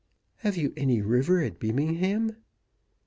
[0.37, 2.37] "Have you any river at Beamingham?"